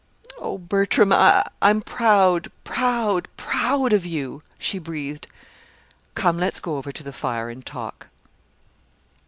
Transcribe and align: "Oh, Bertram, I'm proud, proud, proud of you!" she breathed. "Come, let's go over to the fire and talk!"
"Oh, 0.39 0.57
Bertram, 0.57 1.13
I'm 1.13 1.83
proud, 1.83 2.51
proud, 2.63 3.27
proud 3.37 3.93
of 3.93 4.03
you!" 4.03 4.41
she 4.57 4.79
breathed. 4.79 5.27
"Come, 6.15 6.39
let's 6.39 6.59
go 6.59 6.77
over 6.77 6.91
to 6.91 7.03
the 7.03 7.13
fire 7.13 7.51
and 7.51 7.63
talk!" 7.63 8.07